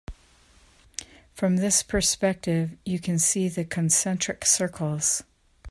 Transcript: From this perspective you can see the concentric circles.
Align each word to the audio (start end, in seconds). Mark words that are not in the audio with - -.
From 1.35 1.57
this 1.57 1.83
perspective 1.83 2.75
you 2.85 2.99
can 2.99 3.19
see 3.19 3.49
the 3.49 3.63
concentric 3.63 4.47
circles. 4.47 5.21